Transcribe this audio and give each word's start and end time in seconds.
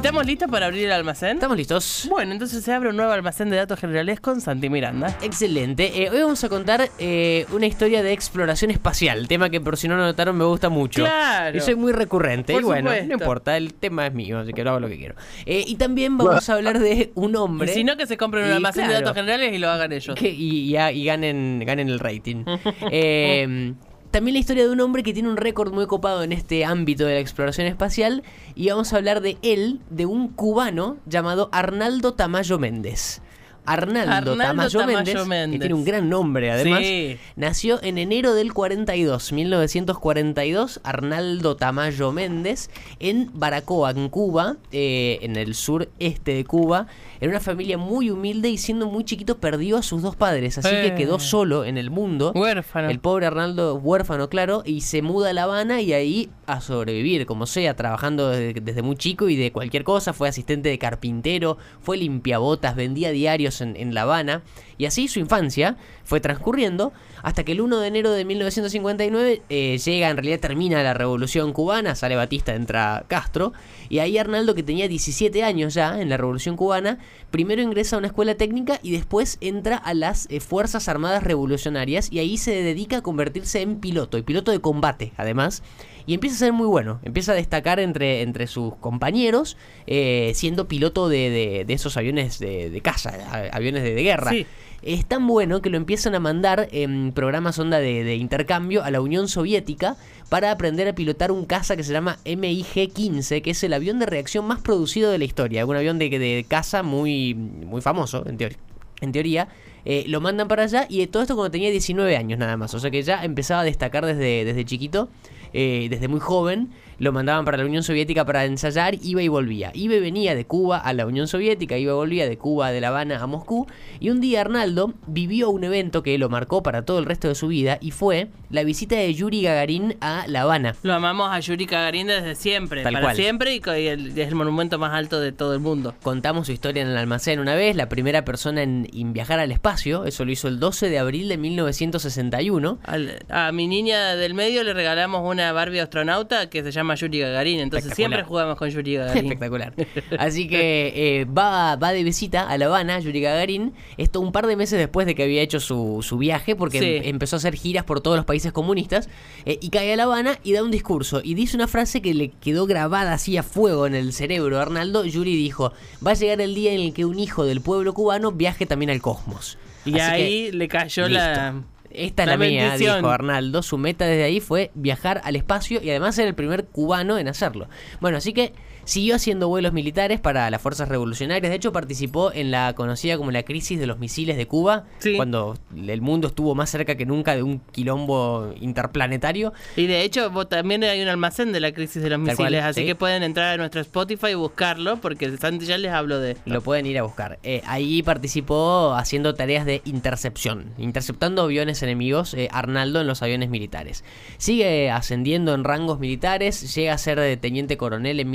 ¿Estamos 0.00 0.24
listos 0.24 0.50
para 0.50 0.64
abrir 0.66 0.86
el 0.86 0.92
almacén? 0.92 1.32
¿Estamos 1.36 1.58
listos? 1.58 2.06
Bueno, 2.08 2.32
entonces 2.32 2.64
se 2.64 2.72
abre 2.72 2.88
un 2.88 2.96
nuevo 2.96 3.12
almacén 3.12 3.50
de 3.50 3.56
datos 3.56 3.78
generales 3.78 4.18
con 4.18 4.40
Santi 4.40 4.70
Miranda. 4.70 5.14
Excelente. 5.22 6.02
Eh, 6.02 6.08
hoy 6.10 6.20
vamos 6.22 6.42
a 6.42 6.48
contar 6.48 6.88
eh, 6.98 7.44
una 7.52 7.66
historia 7.66 8.02
de 8.02 8.12
exploración 8.12 8.70
espacial, 8.70 9.28
tema 9.28 9.50
que 9.50 9.60
por 9.60 9.76
si 9.76 9.88
no 9.88 9.96
lo 9.96 10.02
notaron 10.04 10.38
me 10.38 10.44
gusta 10.44 10.70
mucho. 10.70 11.02
Claro. 11.02 11.56
Y 11.56 11.60
soy 11.60 11.74
muy 11.74 11.92
recurrente. 11.92 12.54
Por 12.54 12.62
y 12.62 12.64
bueno, 12.64 12.90
supuesto. 12.90 13.06
no 13.08 13.12
importa, 13.12 13.56
el 13.58 13.74
tema 13.74 14.06
es 14.06 14.14
mío, 14.14 14.38
así 14.38 14.54
que 14.54 14.64
lo 14.64 14.70
hago 14.70 14.80
lo 14.80 14.88
que 14.88 14.96
quiero. 14.96 15.14
Eh, 15.44 15.64
y 15.66 15.74
también 15.76 16.16
vamos 16.16 16.48
a 16.48 16.54
hablar 16.54 16.78
de 16.78 17.12
un 17.14 17.32
Y 17.32 17.36
hombre. 17.36 17.68
si 17.68 17.84
no, 17.84 17.96
que 17.98 18.06
se 18.06 18.16
compren 18.16 18.46
un 18.46 18.52
almacén 18.52 18.88
de 18.88 18.94
datos 18.94 19.14
generales 19.14 19.52
y 19.52 19.58
lo 19.58 19.68
hagan 19.68 19.92
ellos. 19.92 20.16
que- 20.16 20.30
y, 20.30 20.74
y- 20.74 20.78
y 20.78 21.04
ganen, 21.04 21.62
ganen 21.66 21.88
el 21.90 21.98
rating. 22.00 22.44
También 24.10 24.34
la 24.34 24.40
historia 24.40 24.64
de 24.64 24.70
un 24.70 24.80
hombre 24.80 25.04
que 25.04 25.12
tiene 25.12 25.28
un 25.28 25.36
récord 25.36 25.72
muy 25.72 25.86
copado 25.86 26.24
en 26.24 26.32
este 26.32 26.64
ámbito 26.64 27.06
de 27.06 27.14
la 27.14 27.20
exploración 27.20 27.68
espacial. 27.68 28.24
Y 28.56 28.68
vamos 28.68 28.92
a 28.92 28.96
hablar 28.96 29.20
de 29.20 29.38
él, 29.42 29.80
de 29.88 30.04
un 30.06 30.28
cubano 30.28 30.96
llamado 31.06 31.48
Arnaldo 31.52 32.14
Tamayo 32.14 32.58
Méndez. 32.58 33.22
Arnaldo, 33.66 34.12
Arnaldo 34.12 34.36
Tamayo, 34.36 34.78
Tamayo 34.80 35.26
Méndez, 35.26 35.52
que 35.52 35.58
tiene 35.60 35.74
un 35.74 35.84
gran 35.84 36.08
nombre 36.08 36.50
además, 36.50 36.80
Sí. 36.80 37.16
nació 37.36 37.82
en 37.82 37.98
enero 37.98 38.34
del 38.34 38.52
42, 38.52 39.32
1942, 39.32 40.80
Arnaldo 40.82 41.56
Tamayo 41.56 42.12
Méndez, 42.12 42.70
en 42.98 43.30
Baracoa, 43.34 43.90
en 43.90 44.08
Cuba, 44.08 44.56
eh, 44.72 45.18
en 45.22 45.36
el 45.36 45.54
sureste 45.54 46.34
de 46.34 46.44
Cuba, 46.44 46.86
en 47.20 47.30
una 47.30 47.40
familia 47.40 47.78
muy 47.78 48.10
humilde 48.10 48.48
y 48.48 48.58
siendo 48.58 48.86
muy 48.88 49.04
chiquito 49.04 49.38
perdió 49.38 49.76
a 49.76 49.82
sus 49.82 50.02
dos 50.02 50.16
padres, 50.16 50.58
así 50.58 50.68
Eh. 50.72 50.82
que 50.90 50.94
quedó 50.94 51.18
solo 51.20 51.64
en 51.64 51.76
el 51.78 51.90
mundo. 51.90 52.32
Huérfano. 52.34 52.88
El 52.90 52.98
pobre 52.98 53.26
Arnaldo, 53.26 53.74
huérfano, 53.76 54.28
claro, 54.28 54.62
y 54.64 54.80
se 54.80 55.02
muda 55.02 55.30
a 55.30 55.32
La 55.32 55.44
Habana 55.44 55.80
y 55.80 55.92
ahí 55.92 56.30
a 56.46 56.60
sobrevivir, 56.60 57.26
como 57.26 57.46
sea, 57.46 57.74
trabajando 57.76 58.30
desde, 58.30 58.60
desde 58.60 58.82
muy 58.82 58.96
chico 58.96 59.28
y 59.28 59.36
de 59.36 59.52
cualquier 59.52 59.84
cosa. 59.84 60.12
Fue 60.12 60.28
asistente 60.28 60.68
de 60.68 60.78
carpintero, 60.78 61.58
fue 61.80 61.96
limpiabotas, 61.96 62.74
vendía 62.74 63.10
diarios 63.10 63.59
en, 63.60 63.94
La 63.94 64.02
Habana. 64.02 64.42
Y 64.78 64.86
así 64.86 65.08
su 65.08 65.18
infancia 65.20 65.76
fue 66.04 66.20
transcurriendo 66.20 66.92
hasta 67.22 67.44
que 67.44 67.52
el 67.52 67.60
1 67.60 67.80
de 67.80 67.86
enero 67.88 68.10
de 68.12 68.24
1959 68.24 69.42
eh, 69.48 69.78
llega, 69.78 70.08
en 70.08 70.16
realidad 70.16 70.40
termina 70.40 70.82
la 70.82 70.94
revolución 70.94 71.52
cubana, 71.52 71.94
sale 71.94 72.16
Batista, 72.16 72.54
entra 72.54 73.04
Castro. 73.08 73.52
Y 73.88 73.98
ahí 73.98 74.16
Arnaldo, 74.18 74.54
que 74.54 74.62
tenía 74.62 74.88
17 74.88 75.42
años 75.42 75.74
ya 75.74 76.00
en 76.00 76.08
la 76.08 76.16
revolución 76.16 76.56
cubana, 76.56 76.98
primero 77.30 77.60
ingresa 77.62 77.96
a 77.96 77.98
una 77.98 78.08
escuela 78.08 78.34
técnica 78.36 78.78
y 78.82 78.92
después 78.92 79.36
entra 79.40 79.76
a 79.76 79.92
las 79.94 80.26
eh, 80.30 80.40
Fuerzas 80.40 80.88
Armadas 80.88 81.22
Revolucionarias 81.24 82.10
y 82.10 82.18
ahí 82.20 82.38
se 82.38 82.62
dedica 82.62 82.98
a 82.98 83.02
convertirse 83.02 83.60
en 83.60 83.76
piloto, 83.80 84.16
y 84.18 84.22
piloto 84.22 84.50
de 84.52 84.60
combate 84.60 85.12
además. 85.16 85.62
Y 86.06 86.14
empieza 86.14 86.36
a 86.36 86.38
ser 86.38 86.52
muy 86.52 86.66
bueno, 86.66 86.98
empieza 87.04 87.32
a 87.32 87.34
destacar 87.36 87.78
entre, 87.78 88.22
entre 88.22 88.46
sus 88.46 88.74
compañeros, 88.76 89.56
eh, 89.86 90.32
siendo 90.34 90.66
piloto 90.66 91.08
de, 91.08 91.30
de- 91.30 91.64
de 91.66 91.74
esos 91.74 91.96
aviones 91.96 92.38
de, 92.38 92.70
de 92.70 92.80
caza, 92.80 93.12
aviones 93.52 93.82
de, 93.82 93.94
de 93.94 94.02
guerra. 94.02 94.30
Sí. 94.30 94.46
Es 94.82 95.04
tan 95.04 95.26
bueno 95.26 95.60
que 95.60 95.68
lo 95.68 95.76
empiezan 95.76 96.14
a 96.14 96.20
mandar 96.20 96.68
en 96.72 97.12
programas 97.12 97.58
onda 97.58 97.78
de, 97.80 98.02
de 98.02 98.16
intercambio 98.16 98.82
a 98.82 98.90
la 98.90 99.02
Unión 99.02 99.28
Soviética 99.28 99.96
para 100.30 100.50
aprender 100.50 100.88
a 100.88 100.94
pilotar 100.94 101.32
un 101.32 101.44
caza 101.44 101.76
que 101.76 101.82
se 101.82 101.92
llama 101.92 102.18
MiG-15, 102.24 103.42
que 103.42 103.50
es 103.50 103.62
el 103.62 103.74
avión 103.74 103.98
de 103.98 104.06
reacción 104.06 104.46
más 104.46 104.60
producido 104.60 105.10
de 105.10 105.18
la 105.18 105.24
historia. 105.24 105.66
Un 105.66 105.76
avión 105.76 105.98
de, 105.98 106.08
de 106.08 106.46
caza 106.48 106.82
muy, 106.82 107.34
muy 107.34 107.82
famoso, 107.82 108.24
en, 108.26 108.38
teoría 108.38 108.56
en 109.00 109.12
teoría. 109.12 109.48
Eh, 109.84 110.04
lo 110.08 110.20
mandan 110.20 110.46
para 110.46 110.64
allá 110.64 110.86
y 110.88 111.06
todo 111.06 111.22
esto 111.22 111.34
cuando 111.34 111.50
tenía 111.50 111.70
19 111.70 112.16
años 112.16 112.38
nada 112.38 112.56
más. 112.56 112.74
O 112.74 112.80
sea 112.80 112.90
que 112.90 113.02
ya 113.02 113.24
empezaba 113.24 113.62
a 113.62 113.64
destacar 113.64 114.04
desde, 114.04 114.44
desde 114.44 114.64
chiquito, 114.64 115.08
eh, 115.52 115.88
desde 115.90 116.08
muy 116.08 116.20
joven. 116.20 116.70
Lo 117.00 117.10
mandaban 117.12 117.44
para 117.44 117.56
la 117.58 117.64
Unión 117.64 117.82
Soviética 117.82 118.24
para 118.24 118.44
ensayar, 118.44 118.94
iba 119.02 119.20
y 119.22 119.26
volvía. 119.28 119.72
Iba 119.74 119.94
y 119.96 120.00
venía 120.00 120.36
de 120.36 120.44
Cuba 120.44 120.78
a 120.78 120.92
la 120.92 121.06
Unión 121.06 121.26
Soviética, 121.26 121.76
iba 121.76 121.90
y 121.92 121.94
volvía 121.96 122.28
de 122.28 122.38
Cuba, 122.38 122.70
de 122.70 122.80
La 122.80 122.88
Habana 122.88 123.20
a 123.20 123.26
Moscú. 123.26 123.66
Y 123.98 124.10
un 124.10 124.20
día 124.20 124.42
Arnaldo 124.42 124.92
vivió 125.08 125.50
un 125.50 125.64
evento 125.64 126.02
que 126.04 126.16
lo 126.18 126.28
marcó 126.28 126.62
para 126.62 126.82
todo 126.84 126.98
el 127.00 127.06
resto 127.06 127.26
de 127.26 127.34
su 127.34 127.48
vida 127.48 127.78
y 127.80 127.90
fue 127.90 128.28
la 128.50 128.62
visita 128.62 128.94
de 128.96 129.12
Yuri 129.14 129.42
Gagarin 129.42 129.96
a 130.00 130.24
La 130.28 130.42
Habana. 130.42 130.76
Lo 130.82 130.94
amamos 130.94 131.30
a 131.32 131.40
Yuri 131.40 131.66
Gagarin 131.66 132.06
desde 132.06 132.34
siempre, 132.36 132.82
Tal 132.82 132.92
para 132.92 133.06
cual. 133.06 133.16
siempre 133.16 133.54
y 133.56 133.60
es 133.86 134.28
el 134.28 134.34
monumento 134.34 134.78
más 134.78 134.92
alto 134.94 135.20
de 135.20 135.32
todo 135.32 135.54
el 135.54 135.60
mundo. 135.60 135.94
Contamos 136.02 136.46
su 136.46 136.52
historia 136.52 136.82
en 136.82 136.88
el 136.88 136.96
almacén 136.96 137.40
una 137.40 137.54
vez, 137.54 137.74
la 137.76 137.88
primera 137.88 138.24
persona 138.24 138.62
en, 138.62 138.86
en 138.92 139.12
viajar 139.14 139.40
al 139.40 139.50
espacio, 139.52 140.04
eso 140.04 140.24
lo 140.26 140.32
hizo 140.32 140.48
el 140.48 140.60
12 140.60 140.90
de 140.90 140.98
abril 140.98 141.28
de 141.28 141.38
1961. 141.38 142.78
Al- 142.84 143.18
a 143.30 143.52
mi 143.52 143.66
niña 143.66 144.16
del 144.16 144.34
medio 144.34 144.62
le 144.64 144.74
regalamos 144.74 145.22
una 145.28 145.52
Barbie 145.52 145.80
astronauta 145.80 146.50
que 146.50 146.62
se 146.62 146.70
llama 146.72 146.89
Yuri 146.94 147.18
Gagarin, 147.20 147.60
entonces 147.60 147.94
siempre 147.94 148.22
jugamos 148.24 148.56
con 148.56 148.68
Yuri 148.70 148.94
Gagarin. 148.96 149.24
Espectacular. 149.26 149.74
Así 150.18 150.48
que 150.48 150.92
eh, 151.20 151.24
va, 151.24 151.76
va 151.76 151.92
de 151.92 152.02
visita 152.04 152.48
a 152.48 152.56
La 152.58 152.66
Habana, 152.66 152.98
Yuri 153.00 153.20
Gagarin, 153.20 153.72
esto 153.96 154.20
un 154.20 154.32
par 154.32 154.46
de 154.46 154.56
meses 154.56 154.78
después 154.78 155.06
de 155.06 155.14
que 155.14 155.22
había 155.24 155.42
hecho 155.42 155.60
su, 155.60 156.00
su 156.02 156.18
viaje, 156.18 156.56
porque 156.56 156.78
Sí. 156.80 156.84
em- 156.96 157.02
empezó 157.14 157.36
a 157.36 157.38
hacer 157.38 157.54
giras 157.54 157.84
por 157.84 158.00
todos 158.00 158.16
los 158.16 158.24
países 158.26 158.52
comunistas, 158.52 159.08
eh, 159.44 159.58
y 159.60 159.70
cae 159.70 159.92
a 159.92 159.96
La 159.96 160.04
Habana 160.04 160.38
y 160.42 160.52
da 160.52 160.62
un 160.62 160.70
discurso, 160.70 161.20
y 161.22 161.34
dice 161.34 161.56
una 161.56 161.68
frase 161.68 162.00
que 162.02 162.14
le 162.14 162.28
quedó 162.30 162.66
grabada 162.66 163.12
así 163.12 163.36
a 163.36 163.42
fuego 163.42 163.86
en 163.86 163.94
el 163.94 164.12
cerebro 164.12 164.58
a 164.58 164.62
Arnaldo. 164.62 165.04
Yuri 165.04 165.36
dijo, 165.36 165.72
va 166.06 166.12
a 166.12 166.14
llegar 166.14 166.40
el 166.40 166.54
día 166.54 166.72
en 166.72 166.80
el 166.80 166.92
que 166.92 167.04
un 167.04 167.18
hijo 167.18 167.44
del 167.44 167.60
pueblo 167.60 167.92
cubano 167.94 168.32
viaje 168.32 168.66
también 168.66 168.90
al 168.90 169.00
cosmos. 169.00 169.58
Y 169.84 169.98
Así 169.98 170.00
ahí 170.12 170.52
le 170.52 170.68
cayó 170.68 171.08
la... 171.08 171.54
Esta 171.90 172.22
es 172.22 172.26
la 172.28 172.36
la, 172.36 172.46
mía, 172.46 172.76
dijo 172.76 173.08
Arnaldo. 173.08 173.62
Su 173.62 173.78
meta 173.78 174.06
desde 174.06 174.24
ahí 174.24 174.40
fue 174.40 174.70
viajar 174.74 175.20
al 175.24 175.36
espacio 175.36 175.80
y 175.82 175.90
además 175.90 176.14
ser 176.14 176.28
el 176.28 176.34
primer 176.34 176.66
cubano 176.66 177.18
en 177.18 177.28
hacerlo. 177.28 177.68
Bueno, 178.00 178.18
así 178.18 178.32
que 178.32 178.52
siguió 178.90 179.14
haciendo 179.14 179.46
vuelos 179.46 179.72
militares 179.72 180.18
para 180.18 180.50
las 180.50 180.60
fuerzas 180.60 180.88
revolucionarias. 180.88 181.48
De 181.48 181.54
hecho, 181.54 181.70
participó 181.70 182.32
en 182.32 182.50
la 182.50 182.72
conocida 182.74 183.16
como 183.16 183.30
la 183.30 183.44
crisis 183.44 183.78
de 183.78 183.86
los 183.86 184.00
misiles 184.00 184.36
de 184.36 184.48
Cuba, 184.48 184.84
Sí. 184.98 185.14
cuando 185.14 185.56
el 185.76 186.00
mundo 186.00 186.26
estuvo 186.26 186.56
más 186.56 186.70
cerca 186.70 186.96
que 186.96 187.06
nunca 187.06 187.36
de 187.36 187.44
un 187.44 187.60
quilombo 187.70 188.52
interplanetario. 188.60 189.52
Y 189.76 189.86
de 189.86 190.02
hecho 190.02 190.32
vos 190.32 190.48
también 190.48 190.82
hay 190.82 191.00
un 191.00 191.06
almacén 191.06 191.52
de 191.52 191.60
la 191.60 191.70
crisis 191.70 192.02
de 192.02 192.10
los 192.10 192.18
cual, 192.18 192.36
misiles, 192.36 192.64
así 192.64 192.80
sí. 192.80 192.86
que 192.86 192.96
pueden 192.96 193.22
entrar 193.22 193.54
a 193.54 193.56
nuestro 193.58 193.80
Spotify 193.80 194.30
y 194.30 194.34
buscarlo, 194.34 194.96
porque 195.00 195.36
Santi 195.36 195.66
ya 195.66 195.78
les 195.78 195.92
hablo 195.92 196.18
de... 196.18 196.36
Lo 196.44 196.60
pueden 196.60 196.84
ir 196.86 196.98
a 196.98 197.04
buscar. 197.04 197.38
Eh, 197.44 197.62
ahí 197.66 198.02
participó 198.02 198.94
haciendo 198.94 199.36
tareas 199.36 199.66
de 199.66 199.82
intercepción, 199.84 200.72
interceptando 200.78 201.42
aviones 201.42 201.84
enemigos, 201.84 202.34
eh, 202.34 202.48
Arnaldo 202.50 203.00
en 203.00 203.06
los 203.06 203.22
aviones 203.22 203.50
militares. 203.50 204.02
Sigue 204.38 204.90
ascendiendo 204.90 205.54
en 205.54 205.62
rangos 205.62 206.00
militares, 206.00 206.74
llega 206.74 206.92
a 206.92 206.98
ser 206.98 207.20
de 207.20 207.36
teniente 207.36 207.76
coronel 207.76 208.18
en 208.18 208.30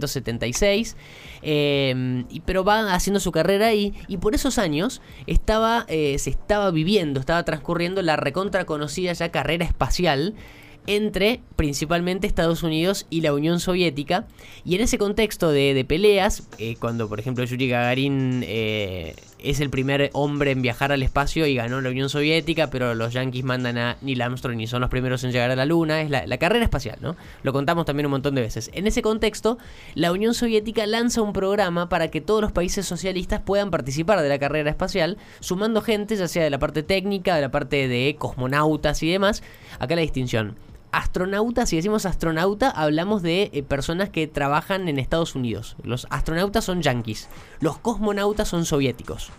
1976, 0.00 0.96
eh, 1.42 2.24
pero 2.44 2.64
va 2.64 2.94
haciendo 2.94 3.20
su 3.20 3.32
carrera 3.32 3.66
ahí, 3.68 3.94
y 4.08 4.16
por 4.16 4.34
esos 4.34 4.58
años 4.58 5.00
estaba, 5.26 5.84
eh, 5.88 6.18
se 6.18 6.30
estaba 6.30 6.70
viviendo, 6.70 7.20
estaba 7.20 7.44
transcurriendo 7.44 8.02
la 8.02 8.16
recontra 8.16 8.64
conocida 8.64 9.12
ya 9.12 9.30
carrera 9.30 9.64
espacial 9.64 10.34
entre 10.86 11.40
principalmente 11.56 12.26
Estados 12.26 12.62
Unidos 12.62 13.06
y 13.10 13.20
la 13.20 13.34
Unión 13.34 13.60
Soviética. 13.60 14.26
Y 14.64 14.74
en 14.74 14.80
ese 14.82 14.98
contexto 14.98 15.50
de, 15.50 15.74
de 15.74 15.84
peleas, 15.84 16.48
eh, 16.58 16.76
cuando 16.78 17.08
por 17.08 17.20
ejemplo 17.20 17.44
Yuri 17.44 17.68
Gagarin 17.68 18.42
eh, 18.46 19.14
es 19.44 19.60
el 19.60 19.70
primer 19.70 20.10
hombre 20.12 20.50
en 20.50 20.62
viajar 20.62 20.92
al 20.92 21.02
espacio 21.02 21.46
y 21.46 21.54
ganó 21.54 21.80
la 21.80 21.90
Unión 21.90 22.08
Soviética, 22.08 22.70
pero 22.70 22.94
los 22.94 23.12
yankees 23.12 23.44
mandan 23.44 23.78
a 23.78 23.96
Neil 24.00 24.22
Armstrong 24.22 24.60
y 24.60 24.66
son 24.66 24.80
los 24.80 24.90
primeros 24.90 25.24
en 25.24 25.32
llegar 25.32 25.50
a 25.50 25.56
la 25.56 25.64
Luna, 25.64 26.02
es 26.02 26.10
la, 26.10 26.26
la 26.26 26.38
carrera 26.38 26.64
espacial, 26.64 26.98
¿no? 27.00 27.16
Lo 27.42 27.52
contamos 27.52 27.84
también 27.84 28.06
un 28.06 28.12
montón 28.12 28.34
de 28.34 28.42
veces. 28.42 28.70
En 28.74 28.86
ese 28.86 29.02
contexto, 29.02 29.58
la 29.94 30.12
Unión 30.12 30.34
Soviética 30.34 30.86
lanza 30.86 31.22
un 31.22 31.32
programa 31.32 31.88
para 31.88 32.08
que 32.08 32.20
todos 32.20 32.40
los 32.40 32.52
países 32.52 32.86
socialistas 32.86 33.40
puedan 33.40 33.70
participar 33.70 34.20
de 34.20 34.28
la 34.28 34.38
carrera 34.38 34.70
espacial, 34.70 35.18
sumando 35.40 35.82
gente, 35.82 36.16
ya 36.16 36.28
sea 36.28 36.44
de 36.44 36.50
la 36.50 36.58
parte 36.58 36.82
técnica, 36.82 37.34
de 37.34 37.42
la 37.42 37.50
parte 37.50 37.88
de 37.88 38.16
cosmonautas 38.18 39.02
y 39.02 39.10
demás. 39.10 39.42
Acá 39.78 39.94
la 39.94 40.02
distinción. 40.02 40.69
Astronauta, 40.92 41.66
si 41.66 41.76
decimos 41.76 42.04
astronauta, 42.06 42.68
hablamos 42.70 43.22
de 43.22 43.50
eh, 43.52 43.62
personas 43.62 44.08
que 44.08 44.26
trabajan 44.26 44.88
en 44.88 44.98
Estados 44.98 45.34
Unidos. 45.34 45.76
Los 45.84 46.06
astronautas 46.10 46.64
son 46.64 46.82
yanquis. 46.82 47.28
Los 47.60 47.78
cosmonautas 47.78 48.48
son 48.48 48.64
soviéticos. 48.64 49.30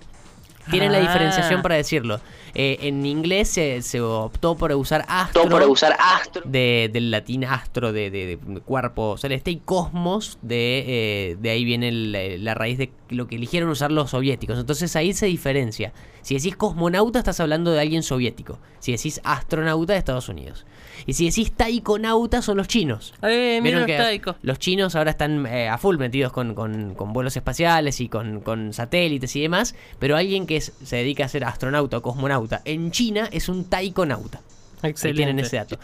Tienen 0.70 0.92
la 0.92 1.00
Ah. 1.00 1.02
diferenciación 1.02 1.62
para 1.62 1.76
decirlo. 1.76 2.22
Eh, 2.54 2.78
en 2.82 3.06
inglés 3.06 3.50
se, 3.50 3.82
se 3.82 4.02
optó 4.02 4.56
por 4.56 4.72
usar 4.74 5.06
astro. 5.08 5.48
Por 5.48 5.64
usar 5.64 5.96
astro. 6.00 6.42
de- 6.46 6.90
del 6.92 7.12
latín 7.12 7.46
astro, 7.46 7.92
de, 7.94 8.10
de- 8.10 8.38
de 8.38 8.60
cuerpo 8.62 9.18
celeste, 9.18 9.52
y 9.52 9.58
cosmos, 9.58 10.38
de, 10.42 10.84
eh, 10.88 11.38
de 11.40 11.50
ahí 11.50 11.64
viene 11.66 11.90
el- 11.90 12.44
la 12.44 12.54
raíz 12.54 12.78
de 12.78 12.92
lo 13.10 13.28
que 13.28 13.36
eligieron 13.36 13.70
usar 13.70 13.92
los 13.92 14.12
soviéticos. 14.12 14.58
Entonces 14.60 14.96
ahí 14.96 15.14
se 15.14 15.26
diferencia. 15.26 15.94
Si 16.22 16.36
decís 16.36 16.56
cosmonauta, 16.56 17.20
estás 17.20 17.40
hablando 17.40 17.72
de 17.72 17.80
alguien 17.82 18.04
soviético. 18.04 18.60
Si 18.80 18.92
decís 18.92 19.20
astronauta, 19.24 19.94
de 19.94 20.00
Estados 20.00 20.30
Unidos. 20.30 20.66
Y 21.08 21.14
si 21.14 21.26
decís 21.26 21.52
taikonauta, 21.52 22.42
son 22.42 22.58
los 22.58 22.68
chinos. 22.68 23.14
Eh, 23.24 23.60
mira 23.62 23.64
Vieron 23.64 23.80
los 23.82 23.88
que 23.88 23.98
taicos. 23.98 24.36
los 24.44 24.60
chinos 24.60 24.96
ahora 24.96 25.12
están 25.12 25.46
eh, 25.48 25.68
a 25.68 25.78
full 25.80 25.98
metidos 25.98 26.32
con, 26.32 26.54
con- 26.54 26.94
con 26.96 27.12
vuelos 27.12 27.36
espaciales 27.36 28.00
y 28.02 28.08
con, 28.08 28.42
con 28.42 28.72
satélites 28.74 29.36
y 29.36 29.42
demás, 29.42 29.76
pero 30.00 30.16
alguien 30.16 30.46
que 30.46 30.58
es- 30.58 30.74
se 30.84 30.98
dedica 30.98 31.26
a 31.26 31.28
ser 31.28 31.44
astronauta 31.44 31.98
o 31.98 32.02
cosmonauta 32.02 32.41
en 32.66 32.92
China 32.92 33.30
es 33.32 33.50
un 33.50 33.66
taikonauta. 33.66 34.42
Ahí 34.82 34.92
Excelente. 34.92 35.18
tienen 35.18 35.40
ese 35.40 35.58
dato. 35.58 35.78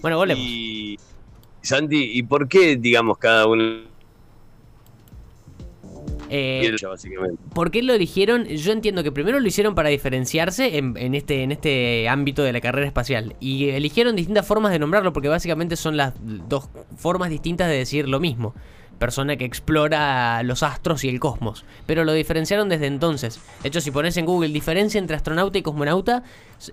Bueno, 0.00 0.16
volvemos. 0.16 0.44
Y 0.44 0.98
Santi, 1.60 2.12
¿y 2.14 2.22
por 2.24 2.48
qué, 2.48 2.76
digamos, 2.76 3.18
cada 3.18 3.46
uno 3.46 3.92
Eh? 6.34 6.74
¿Por 7.54 7.70
qué 7.70 7.82
lo 7.82 7.92
eligieron? 7.92 8.46
Yo 8.46 8.72
entiendo 8.72 9.02
que 9.02 9.12
primero 9.12 9.38
lo 9.38 9.46
hicieron 9.46 9.74
para 9.74 9.90
diferenciarse 9.90 10.78
en, 10.78 10.96
en 10.96 11.14
este, 11.14 11.42
en 11.42 11.52
este 11.52 12.08
ámbito 12.08 12.42
de 12.42 12.54
la 12.54 12.62
carrera 12.62 12.86
espacial. 12.86 13.36
Y 13.38 13.68
eligieron 13.68 14.16
distintas 14.16 14.46
formas 14.46 14.72
de 14.72 14.78
nombrarlo 14.78 15.12
porque 15.12 15.28
básicamente 15.28 15.76
son 15.76 15.98
las 15.98 16.14
dos 16.22 16.70
formas 16.96 17.28
distintas 17.28 17.68
de 17.68 17.76
decir 17.76 18.08
lo 18.08 18.18
mismo. 18.18 18.54
Persona 19.02 19.36
que 19.36 19.44
explora 19.44 20.42
los 20.44 20.62
astros 20.62 21.02
y 21.02 21.08
el 21.08 21.18
cosmos. 21.18 21.64
Pero 21.86 22.04
lo 22.04 22.12
diferenciaron 22.12 22.68
desde 22.68 22.86
entonces. 22.86 23.40
De 23.62 23.68
hecho, 23.68 23.80
si 23.80 23.90
pones 23.90 24.16
en 24.16 24.26
Google 24.26 24.50
diferencia 24.50 24.98
entre 25.00 25.16
astronauta 25.16 25.58
y 25.58 25.62
cosmonauta, 25.62 26.22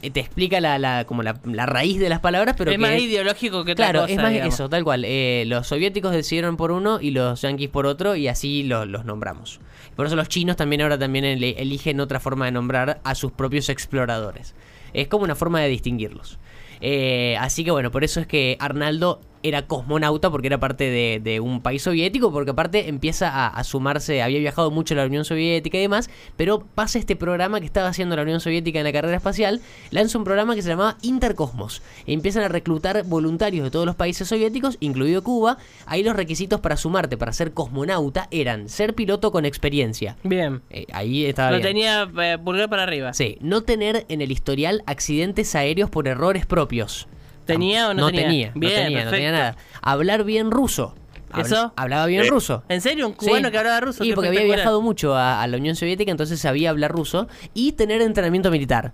eh, 0.04 0.12
te 0.12 0.20
explica 0.20 0.62
la, 0.62 0.78
la- 0.78 1.06
como 1.06 1.24
la, 1.24 1.40
la 1.44 1.66
raíz 1.66 2.00
de 2.00 2.08
las 2.08 2.20
palabras, 2.20 2.54
pero 2.56 2.70
es 2.70 2.76
que 2.76 2.82
más 2.82 2.92
es- 2.92 3.02
ideológico 3.02 3.66
que 3.66 3.74
Claro, 3.74 4.02
cosa, 4.02 4.14
es 4.14 4.18
más 4.22 4.32
digamos. 4.32 4.54
eso, 4.54 4.70
tal 4.70 4.84
cual. 4.84 5.06
Eh, 5.06 5.46
los 5.48 5.66
soviéticos 5.66 6.12
decidieron 6.12 6.56
por 6.56 6.72
uno 6.72 7.00
y 7.02 7.10
los 7.12 7.42
yanquis 7.42 7.70
por 7.70 7.88
otro 7.88 8.16
y 8.16 8.28
así 8.28 8.62
lo- 8.62 8.86
los 8.86 9.06
nombramos. 9.06 9.60
Por 9.96 10.06
eso 10.06 10.16
los 10.16 10.30
chinos 10.30 10.56
también 10.56 10.84
ahora 10.84 11.00
también 11.00 11.26
eligen 11.26 12.00
otra 12.00 12.20
forma 12.20 12.46
de 12.46 12.52
nombrar 12.52 13.02
a 13.04 13.16
sus 13.16 13.32
propios 13.32 13.70
exploradores. 13.70 14.54
Es 14.94 15.08
como 15.08 15.24
una 15.24 15.34
forma 15.36 15.62
de 15.62 15.68
distinguirlos. 15.70 16.38
Eh, 16.82 17.36
así 17.40 17.64
que 17.66 17.72
bueno, 17.72 17.92
por 17.92 18.04
eso 18.04 18.20
es 18.22 18.28
que 18.28 18.56
Arnaldo 18.60 19.20
era 19.44 19.68
cosmonauta 19.68 20.30
porque 20.30 20.48
era 20.48 20.60
parte 20.60 20.90
de, 20.90 21.20
de 21.24 21.40
un 21.40 21.62
país 21.62 21.82
soviético, 21.82 22.32
porque 22.32 22.52
aparte 22.52 22.90
empieza 22.90 23.30
a, 23.30 23.48
a 23.48 23.64
sumarse, 23.64 24.22
había 24.22 24.40
viajado 24.40 24.72
mucho 24.72 24.94
a 24.94 24.98
la 24.98 25.06
Unión 25.06 25.26
Soviética 25.26 25.78
y 25.78 25.82
demás, 25.82 26.10
pero 26.38 26.66
pasa 26.76 27.00
este 27.00 27.16
programa 27.16 27.60
que 27.60 27.66
estaba 27.66 27.88
haciendo 27.88 28.16
la 28.16 28.24
Unión 28.24 28.40
Soviética 28.40 28.80
en 28.80 28.86
la 28.86 28.92
carrera 28.94 29.16
espacial, 29.18 29.62
lanza 29.92 30.18
un 30.18 30.24
programa 30.24 30.56
que 30.56 30.62
se 30.62 30.70
llamaba 30.70 30.98
Intercosmos. 31.02 31.82
E 32.06 32.14
empiezan 32.14 32.44
a 32.44 32.48
reclutar 32.48 33.04
voluntarios 33.06 33.64
de 33.64 33.72
todos 33.72 33.86
los 33.86 33.96
países 33.96 34.28
soviéticos, 34.28 34.78
incluido 34.80 35.24
Cuba. 35.24 35.58
Ahí 35.86 36.04
los 36.04 36.16
requisitos 36.16 36.60
para 36.60 36.78
sumarte, 36.78 37.18
para 37.18 37.34
ser 37.34 37.54
cosmonauta, 37.54 38.28
eran 38.32 38.70
ser 38.70 38.96
piloto 38.96 39.32
con 39.32 39.46
experiencia. 39.46 40.18
Bien. 40.24 40.62
Eh, 40.70 40.86
ahí 40.92 41.26
estaba 41.26 41.52
Lo 41.52 41.58
bien. 41.58 41.68
tenía 41.68 42.10
eh, 42.22 42.38
pulgar 42.44 42.70
para 42.70 42.84
arriba. 42.84 43.14
Sí, 43.14 43.38
no 43.42 43.62
tener 43.62 44.06
en 44.10 44.22
el 44.22 44.32
historial 44.32 44.84
accidentes 44.86 45.56
aéreos 45.56 45.90
por 45.90 46.08
errores 46.08 46.46
propios. 46.46 47.08
¿Tenía 47.54 47.90
o 47.90 47.94
no 47.94 48.08
tenía? 48.08 48.22
tenía? 48.24 48.52
no 48.56 48.62
tenía, 48.70 49.06
no 49.06 49.12
tenía 49.12 49.32
nada. 49.32 49.56
Hablar 49.82 50.24
bien 50.24 50.52
ruso. 50.52 50.96
¿Eso? 51.38 51.74
Hablaba 51.76 52.08
bien 52.08 52.24
Eh, 52.24 52.28
ruso. 52.30 52.64
¿En 52.70 52.82
serio? 52.82 53.06
¿Un 53.08 53.14
cubano 53.14 53.48
Sí. 53.48 53.52
que 53.52 53.58
hablaba 53.60 53.80
ruso? 53.82 54.04
Qué 54.04 54.14
porque 54.16 54.30
había 54.30 54.44
viajado 54.44 54.82
mucho 54.82 55.16
a, 55.16 55.44
a 55.44 55.48
la 55.48 55.58
Unión 55.58 55.76
Soviética, 55.76 56.10
entonces 56.10 56.40
sabía 56.40 56.72
hablar 56.72 56.92
ruso. 56.92 57.28
Y 57.54 57.74
tener 57.74 58.02
entrenamiento 58.02 58.50
militar. 58.50 58.94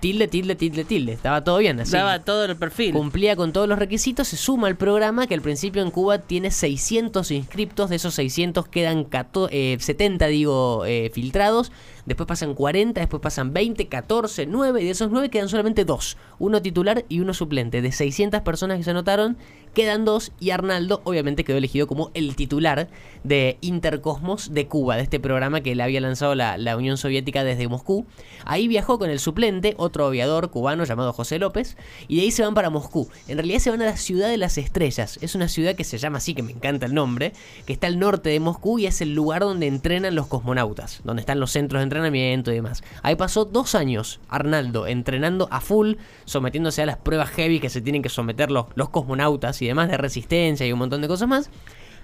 Tilde, 0.00 0.28
tilde, 0.28 0.54
tilde, 0.54 0.84
tilde. 0.84 1.12
Estaba 1.12 1.44
todo 1.44 1.58
bien. 1.58 1.80
Así. 1.80 1.92
Daba 1.92 2.18
todo 2.24 2.44
el 2.46 2.56
perfil. 2.56 2.92
Cumplía 2.92 3.36
con 3.36 3.52
todos 3.52 3.68
los 3.68 3.78
requisitos, 3.78 4.28
se 4.28 4.36
suma 4.36 4.66
al 4.68 4.76
programa 4.76 5.26
que 5.26 5.34
al 5.34 5.40
principio 5.42 5.80
en 5.82 5.90
Cuba 5.90 6.18
tiene 6.18 6.50
600 6.50 7.30
inscriptos, 7.30 7.88
de 7.90 7.96
esos 7.96 8.14
600 8.14 8.66
quedan 8.68 9.04
14, 9.04 9.72
eh, 9.74 9.76
70 9.78 10.26
digo 10.26 10.84
eh, 10.86 11.10
filtrados, 11.14 11.72
después 12.06 12.26
pasan 12.26 12.54
40, 12.54 13.00
después 13.00 13.20
pasan 13.20 13.52
20, 13.52 13.88
14, 13.88 14.46
9 14.46 14.82
y 14.82 14.84
de 14.84 14.90
esos 14.90 15.10
9 15.10 15.30
quedan 15.30 15.48
solamente 15.48 15.84
2, 15.84 16.16
uno 16.38 16.62
titular 16.62 17.04
y 17.08 17.20
uno 17.20 17.34
suplente. 17.34 17.82
De 17.82 17.92
600 17.92 18.42
personas 18.42 18.78
que 18.78 18.84
se 18.84 18.90
anotaron, 18.90 19.36
quedan 19.74 20.04
2 20.04 20.32
y 20.40 20.50
Arnaldo 20.50 21.00
obviamente 21.04 21.44
quedó 21.44 21.58
elegido 21.58 21.86
como 21.86 22.10
el 22.14 22.36
titular 22.36 22.88
de 23.24 23.58
Intercosmos 23.60 24.54
de 24.54 24.66
Cuba, 24.66 24.96
de 24.96 25.02
este 25.02 25.20
programa 25.20 25.60
que 25.60 25.74
le 25.74 25.82
había 25.82 26.00
lanzado 26.00 26.34
la, 26.34 26.58
la 26.58 26.76
Unión 26.76 26.96
Soviética 26.96 27.42
desde 27.44 27.68
Moscú. 27.68 28.06
Ahí 28.44 28.68
viajó 28.68 28.98
con 28.98 29.10
el 29.10 29.18
suplente, 29.18 29.74
otro 29.78 30.06
aviador 30.06 30.50
cubano 30.50 30.84
llamado 30.84 31.12
José 31.12 31.38
López, 31.38 31.76
y 32.08 32.16
de 32.16 32.22
ahí 32.22 32.30
se 32.30 32.42
van 32.42 32.54
para 32.54 32.70
Moscú. 32.70 33.08
En 33.28 33.38
realidad 33.38 33.58
se 33.58 33.70
van 33.70 33.82
a 33.82 33.86
la 33.86 33.96
ciudad 33.96 34.28
de 34.28 34.36
las 34.36 34.58
estrellas. 34.58 35.18
Es 35.22 35.34
una 35.34 35.48
ciudad 35.48 35.74
que 35.74 35.84
se 35.84 35.98
llama 35.98 36.18
así, 36.18 36.34
que 36.34 36.42
me 36.42 36.52
encanta 36.52 36.86
el 36.86 36.94
nombre, 36.94 37.32
que 37.66 37.72
está 37.72 37.86
al 37.86 37.98
norte 37.98 38.30
de 38.30 38.40
Moscú 38.40 38.78
y 38.78 38.86
es 38.86 39.00
el 39.00 39.14
lugar 39.14 39.42
donde 39.42 39.66
entrenan 39.66 40.14
los 40.14 40.26
cosmonautas, 40.26 41.00
donde 41.04 41.20
están 41.20 41.40
los 41.40 41.50
centros 41.50 41.80
de 41.80 41.84
entrenamiento 41.84 41.93
y 41.96 42.54
demás. 42.54 42.82
Ahí 43.02 43.16
pasó 43.16 43.44
dos 43.44 43.74
años 43.74 44.20
Arnaldo 44.28 44.86
entrenando 44.86 45.48
a 45.50 45.60
full, 45.60 45.94
sometiéndose 46.24 46.82
a 46.82 46.86
las 46.86 46.96
pruebas 46.96 47.30
heavy 47.30 47.60
que 47.60 47.70
se 47.70 47.80
tienen 47.80 48.02
que 48.02 48.08
someter 48.08 48.50
los, 48.50 48.66
los 48.74 48.88
cosmonautas 48.90 49.60
y 49.62 49.66
demás 49.66 49.88
de 49.88 49.96
resistencia 49.96 50.66
y 50.66 50.72
un 50.72 50.78
montón 50.78 51.00
de 51.02 51.08
cosas 51.08 51.28
más. 51.28 51.50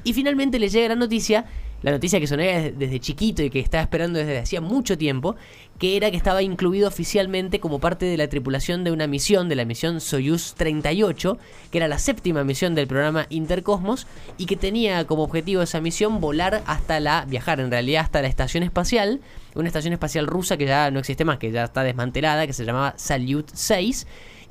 Y 0.02 0.14
finalmente 0.14 0.58
le 0.58 0.68
llega 0.68 0.88
la 0.88 0.96
noticia, 0.96 1.44
la 1.82 1.92
noticia 1.92 2.20
que 2.20 2.26
sonaba 2.26 2.70
desde, 2.70 3.00
chiquito 3.00 3.42
y 3.42 3.50
que 3.50 3.60
estaba 3.60 3.82
esperando 3.82 4.18
desde 4.18 4.38
hacía 4.38 4.60
mucho 4.60 4.98
tiempo, 4.98 5.36
que 5.78 5.96
era 5.96 6.10
que 6.10 6.16
estaba 6.16 6.42
incluido 6.42 6.88
oficialmente 6.88 7.58
como 7.58 7.78
parte 7.78 8.06
de 8.06 8.16
la 8.16 8.28
tripulación 8.28 8.84
de 8.84 8.92
una 8.92 9.06
misión, 9.06 9.48
de 9.48 9.56
la 9.56 9.64
misión 9.64 10.00
Soyuz 10.00 10.54
38, 10.54 11.38
que 11.70 11.78
era 11.78 11.88
la 11.88 11.98
séptima 11.98 12.44
misión 12.44 12.74
del 12.74 12.86
programa 12.86 13.26
Intercosmos, 13.30 14.06
y 14.36 14.46
que 14.46 14.56
tenía 14.56 15.06
como 15.06 15.22
objetivo 15.22 15.62
esa 15.62 15.80
misión 15.80 16.20
volar 16.20 16.62
hasta 16.66 17.00
la, 17.00 17.24
viajar 17.26 17.60
en 17.60 17.70
realidad 17.70 18.02
hasta 18.02 18.20
la 18.22 18.28
estación 18.28 18.62
espacial, 18.62 19.20
una 19.54 19.68
estación 19.68 19.92
espacial 19.92 20.26
rusa 20.26 20.56
que 20.56 20.66
ya 20.66 20.90
no 20.90 21.00
existe 21.00 21.24
más, 21.24 21.38
que 21.38 21.50
ya 21.50 21.64
está 21.64 21.82
desmantelada, 21.82 22.46
que 22.46 22.52
se 22.52 22.64
llamaba 22.64 22.94
Salyut 22.96 23.48
6, 23.52 24.06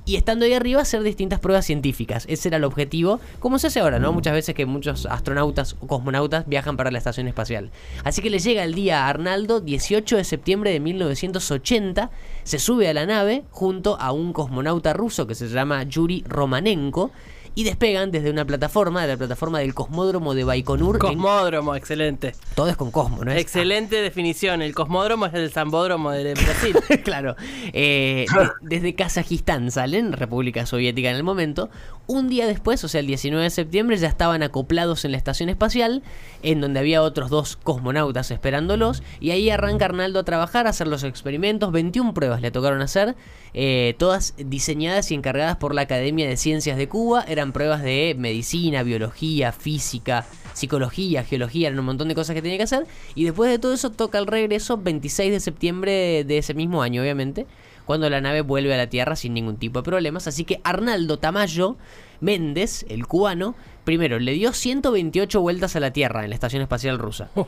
y 0.09 0.15
estando 0.15 0.43
ahí 0.43 0.53
arriba 0.53 0.81
hacer 0.81 1.03
distintas 1.03 1.39
pruebas 1.39 1.67
científicas. 1.67 2.25
Ese 2.27 2.47
era 2.47 2.57
el 2.57 2.63
objetivo, 2.63 3.19
como 3.37 3.59
se 3.59 3.67
hace 3.67 3.79
ahora, 3.79 3.99
¿no? 3.99 4.11
Muchas 4.11 4.33
veces 4.33 4.55
que 4.55 4.65
muchos 4.65 5.05
astronautas 5.05 5.75
o 5.81 5.85
cosmonautas 5.85 6.47
viajan 6.47 6.77
para 6.77 6.89
la 6.89 6.97
estación 6.97 7.27
espacial. 7.27 7.69
Así 8.03 8.23
que 8.23 8.31
le 8.31 8.39
llega 8.39 8.63
el 8.63 8.73
día 8.73 9.05
a 9.05 9.09
Arnaldo, 9.09 9.61
18 9.61 10.17
de 10.17 10.23
septiembre 10.23 10.71
de 10.71 10.79
1980, 10.79 12.09
se 12.43 12.57
sube 12.57 12.89
a 12.89 12.93
la 12.95 13.05
nave 13.05 13.43
junto 13.51 14.01
a 14.01 14.11
un 14.11 14.33
cosmonauta 14.33 14.93
ruso 14.93 15.27
que 15.27 15.35
se 15.35 15.47
llama 15.47 15.83
Yuri 15.83 16.23
Romanenko 16.27 17.11
y 17.55 17.63
despegan 17.63 18.11
desde 18.11 18.29
una 18.31 18.45
plataforma, 18.45 19.01
de 19.01 19.07
la 19.09 19.17
plataforma 19.17 19.59
del 19.59 19.73
cosmódromo 19.73 20.33
de 20.33 20.43
Baikonur. 20.43 20.95
en- 20.95 20.99
Cosmódromo, 20.99 21.75
excelente. 21.75 22.33
Todo 22.55 22.69
es 22.69 22.77
con 22.77 22.91
cosmo, 22.91 23.23
¿no? 23.25 23.31
Es- 23.31 23.41
Excelente 23.41 23.97
definición. 24.01 24.61
El 24.61 24.73
cosmódromo 24.73 25.25
es 25.25 25.33
el 25.33 25.49
zambódromo 25.51 26.11
de 26.11 26.33
Brasil. 26.33 26.75
claro. 27.03 27.35
Eh, 27.73 28.25
de- 28.33 28.49
desde 28.61 28.95
Kazajistán 28.95 29.71
salen, 29.71 30.13
República 30.13 30.65
Soviética 30.65 31.09
en 31.09 31.15
el 31.15 31.23
momento. 31.23 31.69
Un 32.07 32.27
día 32.27 32.47
después, 32.47 32.83
o 32.83 32.87
sea, 32.87 33.01
el 33.01 33.07
19 33.07 33.43
de 33.43 33.49
septiembre, 33.51 33.95
ya 33.97 34.07
estaban 34.07 34.41
acoplados 34.41 35.05
en 35.05 35.11
la 35.11 35.17
estación 35.17 35.47
espacial, 35.49 36.01
en 36.41 36.59
donde 36.59 36.79
había 36.79 37.03
otros 37.03 37.29
dos 37.29 37.55
cosmonautas 37.57 38.31
esperándolos. 38.31 39.03
Y 39.19 39.29
ahí 39.31 39.49
arranca 39.51 39.85
Arnaldo 39.85 40.19
a 40.19 40.23
trabajar, 40.23 40.65
a 40.65 40.71
hacer 40.71 40.87
los 40.87 41.03
experimentos. 41.03 41.71
21 41.71 42.13
pruebas 42.15 42.41
le 42.41 42.49
tocaron 42.49 42.81
hacer, 42.81 43.15
eh, 43.53 43.95
todas 43.99 44.33
diseñadas 44.37 45.11
y 45.11 45.15
encargadas 45.15 45.57
por 45.57 45.75
la 45.75 45.81
Academia 45.81 46.27
de 46.27 46.35
Ciencias 46.37 46.77
de 46.77 46.87
Cuba. 46.89 47.23
Eran 47.39 47.53
pruebas 47.53 47.81
de 47.81 48.17
medicina, 48.17 48.83
biología, 48.83 49.53
física, 49.53 50.25
psicología, 50.51 51.23
geología, 51.23 51.69
eran 51.69 51.79
un 51.79 51.85
montón 51.85 52.09
de 52.09 52.15
cosas 52.15 52.33
que 52.35 52.41
tenía 52.41 52.57
que 52.57 52.63
hacer. 52.63 52.85
Y 53.15 53.23
después 53.23 53.49
de 53.49 53.59
todo 53.59 53.73
eso 53.73 53.91
toca 53.91 54.19
el 54.19 54.27
regreso 54.27 54.75
26 54.75 55.31
de 55.31 55.39
septiembre 55.39 56.25
de 56.25 56.37
ese 56.37 56.53
mismo 56.53 56.81
año, 56.81 57.01
obviamente, 57.01 57.47
cuando 57.85 58.09
la 58.09 58.19
nave 58.19 58.41
vuelve 58.41 58.73
a 58.73 58.77
la 58.77 58.87
Tierra 58.87 59.15
sin 59.15 59.33
ningún 59.33 59.55
tipo 59.55 59.79
de 59.79 59.83
problemas. 59.83 60.27
Así 60.27 60.43
que 60.43 60.59
Arnaldo 60.65 61.17
Tamayo 61.17 61.77
Méndez, 62.19 62.85
el 62.89 63.07
cubano, 63.07 63.55
primero 63.89 64.19
le 64.19 64.33
dio 64.33 64.53
128 64.53 65.41
vueltas 65.41 65.75
a 65.75 65.79
la 65.79 65.91
Tierra 65.91 66.23
en 66.23 66.29
la 66.29 66.35
Estación 66.35 66.61
Espacial 66.61 66.99
Rusa. 66.99 67.31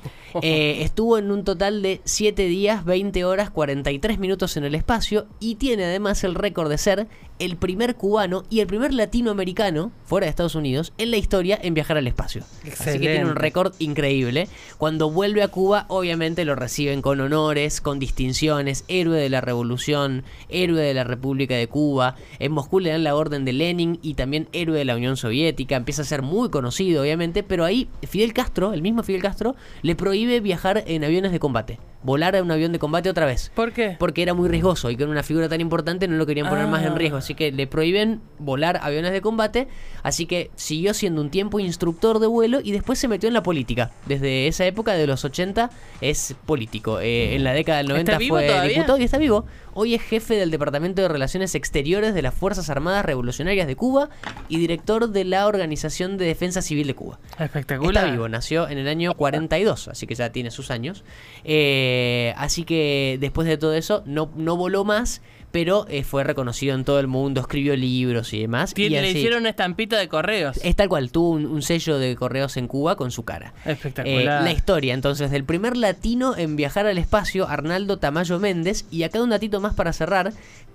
Eh, 0.43 0.81
estuvo 0.83 1.17
en 1.17 1.29
un 1.29 1.43
total 1.43 1.81
de 1.81 1.99
7 2.05 2.45
días, 2.45 2.85
20 2.85 3.25
horas, 3.25 3.49
43 3.49 4.17
minutos 4.17 4.55
en 4.55 4.63
el 4.63 4.75
espacio 4.75 5.27
y 5.41 5.55
tiene 5.55 5.83
además 5.83 6.23
el 6.23 6.35
récord 6.35 6.69
de 6.69 6.77
ser 6.77 7.07
el 7.41 7.57
primer 7.57 7.95
cubano 7.95 8.43
y 8.51 8.59
el 8.59 8.67
primer 8.67 8.93
latinoamericano 8.93 9.91
fuera 10.05 10.25
de 10.25 10.29
Estados 10.29 10.53
Unidos 10.53 10.93
en 10.99 11.09
la 11.09 11.17
historia 11.17 11.59
en 11.61 11.73
viajar 11.73 11.97
al 11.97 12.05
espacio. 12.05 12.43
Así 12.43 12.69
que 12.69 12.99
tiene 12.99 13.15
un 13.15 13.31
Excelente. 13.31 13.39
récord 13.39 13.73
increíble. 13.79 14.47
Cuando 14.77 15.09
vuelve 15.09 15.41
a 15.41 15.47
Cuba, 15.47 15.85
obviamente 15.89 16.45
lo 16.45 16.55
reciben 16.55 17.01
con 17.01 17.19
honores, 17.19 17.81
con 17.81 17.97
distinciones, 17.97 18.85
héroe 18.87 19.19
de 19.19 19.29
la 19.29 19.41
revolución, 19.41 20.23
héroe 20.49 20.81
de 20.81 20.93
la 20.93 21.03
República 21.03 21.55
de 21.55 21.67
Cuba. 21.67 22.15
En 22.37 22.51
Moscú 22.51 22.79
le 22.79 22.91
dan 22.91 23.03
la 23.03 23.15
orden 23.15 23.43
de 23.43 23.53
Lenin 23.53 23.97
y 24.03 24.13
también 24.13 24.47
héroe 24.53 24.77
de 24.77 24.85
la 24.85 24.95
Unión 24.95 25.17
Soviética. 25.17 25.75
Empieza 25.75 26.03
a 26.03 26.05
ser 26.05 26.21
muy 26.31 26.49
conocido, 26.49 27.03
obviamente, 27.03 27.43
pero 27.43 27.65
ahí 27.65 27.89
Fidel 28.07 28.33
Castro, 28.33 28.73
el 28.73 28.81
mismo 28.81 29.03
Fidel 29.03 29.21
Castro, 29.21 29.55
le 29.81 29.95
prohíbe 29.95 30.39
viajar 30.39 30.83
en 30.87 31.03
aviones 31.03 31.31
de 31.31 31.39
combate. 31.39 31.77
Volar 32.03 32.35
a 32.35 32.41
un 32.41 32.49
avión 32.51 32.71
de 32.71 32.79
combate 32.79 33.09
otra 33.09 33.25
vez. 33.27 33.51
¿Por 33.53 33.73
qué? 33.73 33.95
Porque 33.99 34.23
era 34.23 34.33
muy 34.33 34.49
riesgoso 34.49 34.89
y 34.89 34.97
con 34.97 35.09
una 35.09 35.21
figura 35.21 35.47
tan 35.49 35.61
importante 35.61 36.07
no 36.07 36.15
lo 36.17 36.25
querían 36.25 36.49
poner 36.49 36.65
más 36.67 36.81
en 36.83 36.93
Ah. 36.93 36.95
riesgo. 36.95 37.17
Así 37.17 37.35
que 37.35 37.51
le 37.51 37.67
prohíben 37.67 38.21
volar 38.39 38.79
aviones 38.81 39.11
de 39.11 39.21
combate. 39.21 39.67
Así 40.01 40.25
que 40.25 40.49
siguió 40.55 40.93
siendo 40.95 41.21
un 41.21 41.29
tiempo 41.29 41.59
instructor 41.59 42.17
de 42.19 42.25
vuelo 42.27 42.59
y 42.63 42.71
después 42.71 42.97
se 42.97 43.07
metió 43.07 43.27
en 43.27 43.33
la 43.35 43.43
política. 43.43 43.91
Desde 44.07 44.47
esa 44.47 44.65
época, 44.65 44.93
de 44.93 45.05
los 45.05 45.23
80, 45.23 45.69
es 46.01 46.35
político. 46.47 46.99
Eh, 46.99 47.35
en 47.35 47.43
la 47.43 47.53
década 47.53 47.77
del 47.77 47.87
90 47.89 48.13
¿Está 48.13 48.19
vivo 48.19 48.35
fue 48.37 48.47
todavía? 48.47 48.73
diputado 48.73 48.97
y 48.97 49.03
está 49.03 49.17
vivo. 49.19 49.45
Hoy 49.73 49.93
es 49.95 50.01
jefe 50.01 50.33
del 50.35 50.51
Departamento 50.51 51.01
de 51.01 51.07
Relaciones 51.07 51.55
Exteriores 51.55 52.13
de 52.13 52.21
las 52.21 52.33
Fuerzas 52.33 52.69
Armadas 52.69 53.05
Revolucionarias 53.05 53.67
de 53.67 53.75
Cuba 53.77 54.09
y 54.49 54.57
director 54.57 55.07
de 55.09 55.23
la 55.23 55.47
Organización 55.47 56.17
de 56.17 56.25
Defensa 56.25 56.61
Civil 56.61 56.87
de 56.87 56.95
Cuba. 56.95 57.19
Espectacular. 57.39 58.03
Está 58.03 58.11
vivo, 58.11 58.27
nació 58.27 58.67
en 58.67 58.79
el 58.79 58.87
año 58.89 59.13
42, 59.13 59.87
así 59.87 60.07
que 60.07 60.15
ya 60.15 60.31
tiene 60.31 60.51
sus 60.51 60.71
años. 60.71 61.05
Eh, 61.45 61.89
Eh, 61.93 62.33
así 62.37 62.63
que 62.63 63.17
después 63.19 63.47
de 63.47 63.57
todo 63.57 63.73
eso, 63.73 64.01
no, 64.05 64.31
no 64.35 64.55
voló 64.55 64.85
más, 64.85 65.21
pero 65.51 65.85
eh, 65.89 66.03
fue 66.03 66.23
reconocido 66.23 66.75
en 66.75 66.85
todo 66.85 66.99
el 67.01 67.07
mundo, 67.07 67.41
escribió 67.41 67.75
libros 67.75 68.31
y 68.33 68.39
demás. 68.39 68.73
Y 68.77 68.87
le 68.87 68.99
así- 68.99 69.09
hicieron 69.17 69.41
una 69.41 69.49
estampita 69.49 69.97
de 69.97 70.07
correos. 70.07 70.57
Es 70.63 70.75
tal 70.77 70.87
cual, 70.87 71.11
tuvo 71.11 71.31
un, 71.31 71.45
un 71.45 71.61
sello 71.61 71.99
de 71.99 72.15
correos 72.15 72.55
en 72.55 72.67
Cuba 72.67 72.95
con 72.95 73.11
su 73.11 73.23
cara. 73.25 73.53
Espectacular. 73.65 74.41
Eh, 74.41 74.45
la 74.45 74.51
historia, 74.53 74.93
entonces, 74.93 75.29
del 75.29 75.43
primer 75.43 75.75
latino 75.75 76.37
en 76.37 76.55
viajar 76.55 76.87
al 76.87 76.97
espacio, 76.97 77.49
Arnaldo 77.49 77.97
Tamayo 77.97 78.39
Méndez. 78.39 78.85
Y 78.91 79.03
acá 79.03 79.21
un 79.21 79.29
datito 79.31 79.59
más 79.59 79.73
para 79.73 79.91
cerrar. 79.91 80.31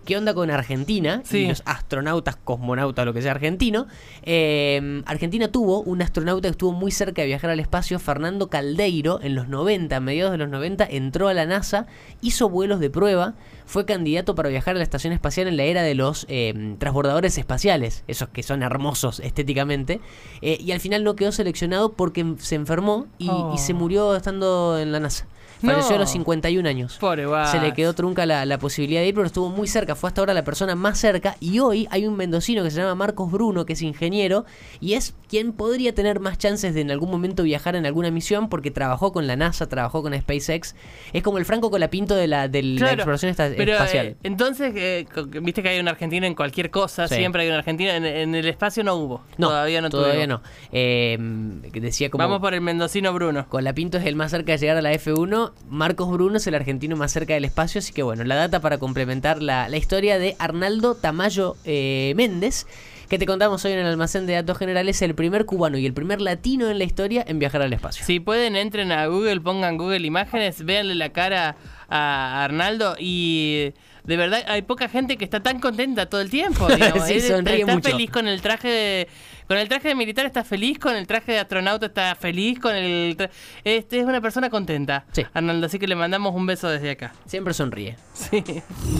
¿Qué 0.07 0.17
onda 0.17 0.33
con 0.33 0.51
Argentina? 0.51 1.21
Sí. 1.25 1.39
Y 1.39 1.49
los 1.49 1.63
astronautas, 1.67 2.37
cosmonautas, 2.37 3.05
lo 3.05 3.13
que 3.13 3.21
sea 3.21 3.33
argentino. 3.33 3.87
Eh, 4.23 5.03
Argentina 5.05 5.49
tuvo 5.49 5.81
un 5.83 6.01
astronauta 6.01 6.49
que 6.49 6.53
estuvo 6.53 6.73
muy 6.73 6.91
cerca 6.93 7.21
de 7.23 7.27
viajar 7.29 7.51
al 7.51 7.61
espacio, 7.61 7.99
Fernando 7.99 8.49
Caldeiro, 8.49 9.21
en 9.21 9.35
los 9.35 9.49
90, 9.49 9.97
a 9.97 10.01
mediados 10.01 10.33
de 10.33 10.39
los 10.39 10.49
90, 10.49 10.87
entró 10.89 11.29
a 11.29 11.35
la 11.35 11.45
NASA, 11.45 11.87
hizo 12.23 12.49
vuelos 12.49 12.81
de 12.81 12.89
prueba, 12.89 13.35
fue 13.67 13.85
candidato 13.85 14.35
para 14.35 14.49
viajar 14.49 14.77
a 14.77 14.79
la 14.79 14.85
estación 14.85 15.13
espacial 15.13 15.49
en 15.49 15.57
la 15.57 15.65
era 15.65 15.83
de 15.83 15.95
los 15.97 16.25
eh, 16.29 16.77
transbordadores 16.79 17.37
espaciales, 17.37 18.05
esos 18.07 18.29
que 18.29 18.43
son 18.45 18.63
hermosos 18.63 19.21
estéticamente, 19.21 20.01
eh, 20.41 20.57
y 20.61 20.71
al 20.73 20.81
final 20.81 21.03
no 21.05 21.17
quedó 21.17 21.33
seleccionado 21.33 21.93
porque 21.95 22.25
se 22.39 22.55
enfermó 22.55 23.07
y, 23.19 23.29
Oh. 23.29 23.53
y 23.55 23.59
se 23.59 23.75
murió 23.75 24.15
estando 24.15 24.79
en 24.79 24.93
la 24.93 25.01
NASA. 25.01 25.27
Falleció 25.65 25.97
a 25.97 25.99
los 25.99 26.11
51 26.11 26.69
años. 26.69 26.97
Pobre. 27.01 27.27
Se 27.51 27.61
le 27.61 27.73
quedó 27.73 27.95
trunca 27.95 28.27
la, 28.27 28.45
la 28.45 28.59
posibilidad 28.59 29.01
de 29.01 29.09
ir, 29.09 29.15
pero 29.15 29.27
estuvo 29.27 29.49
muy 29.49 29.67
cerca. 29.69 29.95
Fue 29.95 30.09
hasta 30.09 30.21
ahora 30.21 30.35
la 30.35 30.45
persona 30.45 30.75
más 30.75 30.99
cerca. 30.99 31.37
Y 31.41 31.59
hoy 31.61 31.89
hay 31.91 32.07
un 32.07 32.17
mendocino 32.17 32.63
que 32.63 32.71
se 32.71 32.79
llama 32.81 32.95
Marcos 32.95 33.31
Bruno, 33.31 33.65
que 33.67 33.73
es 33.73 33.83
ingeniero, 33.83 34.45
y 34.81 34.95
es 34.95 35.15
quien 35.29 35.53
podría 35.53 35.95
tener 35.95 36.21
más 36.21 36.39
chances 36.39 36.75
de 36.75 36.81
en 36.83 36.91
algún 36.91 37.11
momento 37.11 37.43
viajar 37.43 37.75
en 37.77 37.87
alguna 37.87 38.11
misión, 38.11 38.49
porque 38.49 38.71
trabajó 38.71 39.13
con 39.13 39.27
la 39.27 39.37
NASA, 39.37 39.69
trabajó 39.69 40.03
con 40.03 40.15
SpaceX. 40.15 40.75
Es 41.13 41.23
como 41.23 41.39
el 41.39 41.45
Franco 41.45 41.71
Colapinto 41.71 42.15
de 42.15 42.27
la, 42.27 42.49
de 42.49 42.63
la 42.63 42.79
Claro, 42.79 42.95
exploración 42.95 43.31
esta- 43.31 43.51
pero, 43.57 43.73
espacial. 43.73 44.07
eh, 44.09 44.17
entonces, 44.23 44.73
eh, 44.77 45.07
viste 45.43 45.63
que 45.63 45.71
hay 45.71 45.81
un 45.81 45.89
argentino 45.89 46.27
en 46.27 46.35
cualquier 46.35 46.71
cosa, 46.71 47.09
Sí. 47.09 47.17
siempre 47.17 47.43
hay 47.43 47.49
un 47.49 47.55
argentino. 47.55 47.91
En, 47.91 48.05
en 48.05 48.35
el 48.35 48.47
espacio 48.49 48.85
no 48.85 48.95
hubo. 48.95 49.23
no, 49.39 49.49
todavía 49.49 49.81
no 49.81 49.91
Todavía 49.91 50.15
tuvimos. 50.27 50.41
no. 50.43 50.49
Eh, 50.73 51.19
decía 51.73 52.11
como... 52.11 52.23
Vamos 52.23 52.41
por 52.41 52.55
el 52.55 52.61
mendocino 52.61 53.13
Bruno. 53.13 53.47
Colapinto 53.49 53.99
es 53.99 54.07
el 54.07 54.17
más 54.17 54.31
cerca 54.31 54.53
de 54.53 54.59
llegar 54.59 54.77
a 54.77 54.83
la 54.83 54.93
F1. 54.93 55.46
Marcos 55.69 56.11
Bruno 56.11 56.37
es 56.37 56.47
el 56.47 56.55
argentino 56.55 56.97
más 56.97 57.12
cerca 57.12 57.35
del 57.35 57.45
espacio. 57.45 57.79
Así 57.79 57.93
que 57.93 58.03
bueno, 58.03 58.25
la 58.25 58.35
data 58.37 58.61
para 58.61 58.79
complementar 58.79 59.43
la, 59.43 59.69
la 59.69 59.76
historia 59.76 60.19
de 60.19 60.37
Arnaldo 60.38 60.95
Tamayo 60.95 61.57
eh, 61.65 62.12
Méndez, 62.17 62.67
que 63.09 63.19
te 63.19 63.26
contamos 63.26 63.65
hoy 63.65 63.73
en 63.73 63.79
el 63.79 63.87
almacén 63.87 64.26
de 64.26 64.35
datos 64.35 64.59
generales, 64.59 65.00
el 65.03 65.15
primer 65.15 65.47
cubano 65.47 65.79
y 65.79 65.87
el 65.87 65.95
primer 65.95 66.21
latino 66.21 66.69
en 66.69 66.79
la 66.79 66.85
historia 66.85 67.25
en 67.26 67.38
viajar 67.38 67.62
al 67.62 67.73
espacio. 67.73 68.05
Si 68.05 68.21
pueden, 68.21 68.57
entren 68.57 68.93
a 68.93 69.07
Google, 69.07 69.41
pongan 69.41 69.76
Google 69.79 70.07
Imágenes, 70.07 70.65
véanle 70.65 70.95
la 70.95 71.11
cara 71.11 71.57
a 71.88 72.45
Arnaldo 72.45 72.97
y 72.99 73.73
de 74.05 74.17
verdad 74.17 74.45
hay 74.49 74.62
poca 74.62 74.88
gente 74.88 75.17
que 75.17 75.25
está 75.25 75.41
tan 75.41 75.61
contenta 75.61 76.07
todo 76.07 76.21
el 76.21 76.31
tiempo. 76.31 76.67
Sí, 77.07 77.21
sonríe 77.21 77.61
está 77.61 77.75
mucho. 77.75 77.91
feliz 77.91 78.11
con 78.11 78.26
el 78.26 78.41
traje 78.41 78.69
de, 78.69 79.09
con 79.49 79.57
el 79.59 79.69
traje 79.69 79.88
de 79.88 79.95
militar, 79.95 80.26
está 80.26 80.45
feliz, 80.45 80.79
con 80.79 80.97
el 80.97 81.07
traje 81.07 81.33
de 81.33 81.38
astronauta 81.38 81.87
está 81.87 82.15
feliz, 82.15 82.59
con 82.59 82.75
el 82.75 83.17
tra- 83.17 83.31
este 83.65 84.00
es 84.00 84.05
una 84.07 84.21
persona 84.21 84.50
contenta. 84.50 85.05
Sí. 85.12 85.25
Arnaldo, 85.35 85.67
así 85.67 85.79
que 85.79 85.87
le 85.87 85.97
mandamos 85.97 86.35
un 86.35 86.47
beso 86.47 86.69
desde 86.69 86.91
acá. 86.91 87.12
Siempre 87.26 87.55
sonríe. 87.55 87.97
Sí. 88.15 88.43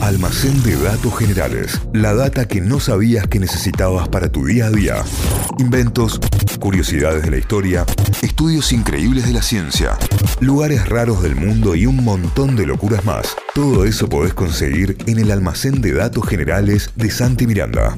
Almacén 0.01 0.61
de 0.63 0.75
datos 0.81 1.17
generales. 1.17 1.81
La 1.93 2.13
data 2.13 2.47
que 2.47 2.61
no 2.61 2.79
sabías 2.79 3.27
que 3.27 3.39
necesitabas 3.39 4.07
para 4.09 4.31
tu 4.31 4.45
día 4.45 4.67
a 4.67 4.69
día. 4.71 4.95
Inventos, 5.59 6.19
curiosidades 6.59 7.23
de 7.23 7.31
la 7.31 7.37
historia, 7.37 7.85
estudios 8.21 8.71
increíbles 8.71 9.25
de 9.25 9.33
la 9.33 9.41
ciencia, 9.41 9.97
lugares 10.39 10.87
raros 10.87 11.21
del 11.23 11.35
mundo 11.35 11.75
y 11.75 11.85
un 11.85 12.03
montón 12.03 12.55
de 12.55 12.65
locuras 12.65 13.03
más. 13.05 13.35
Todo 13.53 13.85
eso 13.85 14.07
podés 14.07 14.33
conseguir 14.33 14.97
en 15.07 15.19
el 15.19 15.31
almacén 15.31 15.81
de 15.81 15.93
datos 15.93 16.27
generales 16.27 16.91
de 16.95 17.09
Santi 17.09 17.47
Miranda. 17.47 17.95